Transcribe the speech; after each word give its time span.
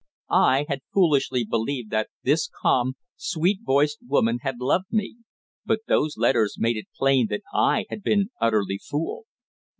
I 0.31 0.65
had 0.67 0.79
foolishly 0.91 1.45
believed 1.45 1.91
that 1.91 2.09
this 2.23 2.49
calm, 2.63 2.95
sweet 3.17 3.59
voiced 3.63 3.99
woman 4.07 4.39
had 4.41 4.57
loved 4.59 4.91
me, 4.91 5.17
but 5.63 5.81
those 5.87 6.17
letters 6.17 6.55
made 6.57 6.77
it 6.77 6.87
plain 6.97 7.27
that 7.27 7.43
I 7.53 7.85
had 7.87 8.01
been 8.01 8.31
utterly 8.41 8.79
fooled. 8.79 9.25